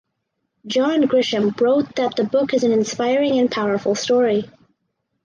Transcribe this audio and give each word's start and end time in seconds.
John 0.65 1.03
Grisham 1.03 1.51
wrote 1.61 1.93
that 1.97 2.15
the 2.15 2.23
book 2.23 2.55
is 2.55 2.63
an 2.63 2.71
"inspiring 2.71 3.37
and 3.37 3.51
powerful 3.51 3.93
story". 3.93 4.49